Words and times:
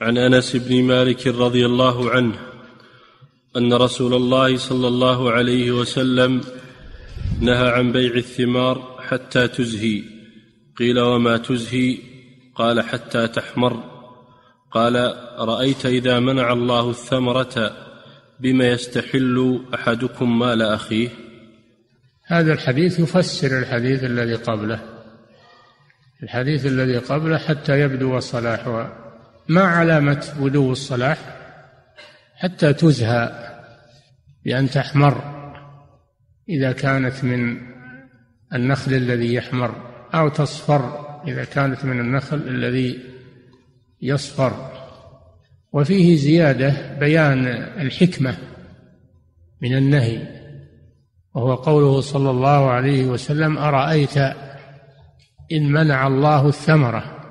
عن 0.00 0.18
أنس 0.18 0.56
بن 0.56 0.82
مالك 0.82 1.26
رضي 1.26 1.66
الله 1.66 2.10
عنه 2.10 2.34
أن 3.56 3.72
رسول 3.72 4.14
الله 4.14 4.56
صلى 4.56 4.88
الله 4.88 5.30
عليه 5.30 5.72
وسلم 5.72 6.40
نهى 7.40 7.68
عن 7.68 7.92
بيع 7.92 8.14
الثمار 8.14 8.98
حتى 9.08 9.48
تزهي. 9.48 10.02
قيل 10.76 11.00
وما 11.00 11.36
تزهي؟ 11.36 11.98
قال 12.54 12.80
حتى 12.80 13.28
تحمر. 13.28 13.84
قال 14.70 15.14
رأيت 15.38 15.86
إذا 15.86 16.20
منع 16.20 16.52
الله 16.52 16.90
الثمرة 16.90 17.76
بما 18.40 18.68
يستحل 18.68 19.60
أحدكم 19.74 20.38
مال 20.38 20.62
أخيه؟ 20.62 21.08
هذا 22.26 22.52
الحديث 22.52 23.00
يفسر 23.00 23.58
الحديث 23.58 24.04
الذي 24.04 24.34
قبله. 24.34 24.80
الحديث 26.22 26.66
الذي 26.66 26.98
قبله 26.98 27.38
حتى 27.38 27.80
يبدو 27.80 28.20
صلاحها 28.20 29.03
ما 29.48 29.62
علامة 29.62 30.34
بدو 30.40 30.72
الصلاح 30.72 31.18
حتى 32.36 32.72
تزهى 32.72 33.32
بأن 34.44 34.70
تحمر 34.70 35.34
إذا 36.48 36.72
كانت 36.72 37.24
من 37.24 37.60
النخل 38.54 38.94
الذي 38.94 39.34
يحمر 39.34 39.74
أو 40.14 40.28
تصفر 40.28 41.04
إذا 41.28 41.44
كانت 41.44 41.84
من 41.84 42.00
النخل 42.00 42.36
الذي 42.36 42.98
يصفر. 44.02 44.70
وفيه 45.72 46.16
زيادة 46.16 46.96
بيان 46.98 47.46
الحكمة 47.80 48.36
من 49.62 49.76
النهي 49.76 50.22
وهو 51.34 51.54
قوله 51.54 52.00
صلى 52.00 52.30
الله 52.30 52.70
عليه 52.70 53.06
وسلم 53.06 53.58
أرأيت 53.58 54.16
إن 55.52 55.72
منع 55.72 56.06
الله 56.06 56.48
الثمرة؟ 56.48 57.23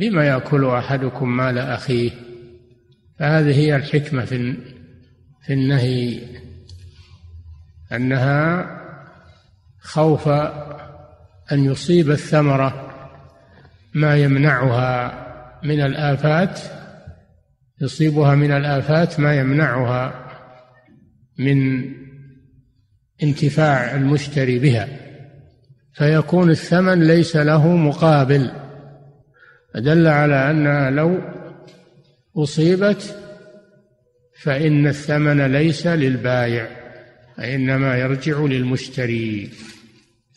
بما 0.00 0.24
يأكل 0.24 0.64
أحدكم 0.64 1.36
مال 1.36 1.58
أخيه؟ 1.58 2.10
فهذه 3.18 3.56
هي 3.58 3.76
الحكمة 3.76 4.24
في 4.24 4.56
في 5.46 5.52
النهي. 5.52 6.20
أنها 7.92 8.66
خوف 9.80 10.28
أن 11.52 11.64
يصيب 11.64 12.10
الثمرة 12.10 12.90
ما 13.94 14.16
يمنعها 14.16 15.12
من 15.64 15.80
الآفات 15.80 16.60
يصيبها 17.80 18.34
من 18.34 18.52
الآفات 18.52 19.20
ما 19.20 19.34
يمنعها 19.34 20.26
من 21.38 21.84
انتفاع 23.22 23.94
المشتري 23.94 24.58
بها. 24.58 24.88
فيكون 25.92 26.50
الثمن 26.50 27.02
ليس 27.02 27.36
له 27.36 27.76
مقابل. 27.76 28.59
فدل 29.74 30.06
على 30.06 30.50
أنها 30.50 30.90
لو 30.90 31.20
أصيبت 32.36 33.16
فإن 34.42 34.86
الثمن 34.86 35.52
ليس 35.52 35.86
للبايع 35.86 36.68
وإنما 37.38 37.98
يرجع 37.98 38.40
للمشتري. 38.40 39.50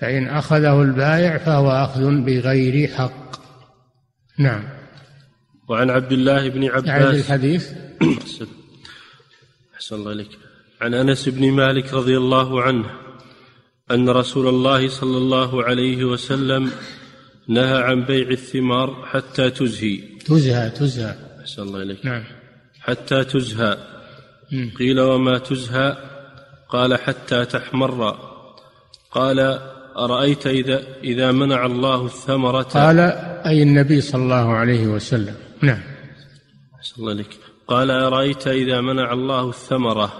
فإن 0.00 0.28
أخذه 0.28 0.82
البائع 0.82 1.38
فهو 1.38 1.70
أخذ 1.70 2.20
بغير 2.20 2.88
حق. 2.88 3.42
نعم. 4.38 4.64
وعن 5.68 5.90
عبد 5.90 6.12
الله 6.12 6.48
بن 6.48 6.64
عباس. 6.64 6.86
يعني 6.86 7.10
الحديث 7.10 7.68
أحسن 9.74 9.94
الله 9.94 10.12
إليك. 10.12 10.38
عن 10.80 10.94
أنس 10.94 11.28
بن 11.28 11.52
مالك 11.52 11.94
رضي 11.94 12.16
الله 12.16 12.62
عنه 12.62 12.90
أن 13.90 14.08
رسول 14.08 14.48
الله 14.48 14.88
صلى 14.88 15.16
الله 15.16 15.64
عليه 15.64 16.04
وسلم 16.04 16.70
نهى 17.48 17.82
عن 17.82 18.04
بيع 18.04 18.28
الثمار 18.28 19.06
حتى 19.06 19.50
تزهي. 19.50 19.96
تزهى 20.26 20.70
تزهى. 20.70 21.14
أحسن 21.40 21.62
الله 21.62 21.82
إليك. 21.82 22.06
نعم. 22.06 22.24
حتى 22.80 23.24
تزهى. 23.24 23.76
قيل 24.78 25.00
وما 25.00 25.38
تزهى؟ 25.38 25.96
قال 26.68 26.98
حتى 26.98 27.44
تحمر. 27.44 28.18
قال 29.10 29.58
أرأيت 29.96 30.46
إذا 30.46 30.82
إذا 31.04 31.32
منع 31.32 31.66
الله 31.66 32.06
الثمرة؟ 32.06 32.62
قال 32.62 33.00
أي 33.46 33.62
النبي 33.62 34.00
صلى 34.00 34.22
الله 34.22 34.52
عليه 34.54 34.86
وسلم. 34.86 35.34
نعم. 35.62 35.80
أحسن 36.78 37.02
الله 37.02 37.12
إليك. 37.12 37.38
قال 37.66 37.90
أرأيت 37.90 38.48
إذا 38.48 38.80
منع 38.80 39.12
الله 39.12 39.48
الثمرة؟ 39.48 40.12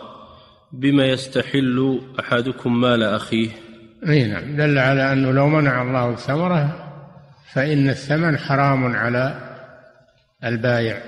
بما 0.73 1.07
يستحل 1.07 2.01
أحدكم 2.21 2.81
مال 2.81 3.03
أخيه؟ 3.03 3.49
أي 4.09 4.25
نعم. 4.25 4.57
دل 4.57 4.79
على 4.79 5.13
أنه 5.13 5.31
لو 5.31 5.49
منع 5.49 5.83
الله 5.83 6.11
الثمرة 6.11 6.92
فإن 7.47 7.89
الثمن 7.89 8.39
حرام 8.39 8.97
على 8.97 9.35
البائع 10.45 11.03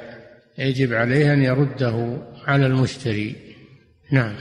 يجب 0.59 0.95
عليه 0.95 1.33
أن 1.33 1.43
يرده 1.43 2.19
على 2.47 2.67
المشتري. 2.67 3.37
نعم. 4.11 4.35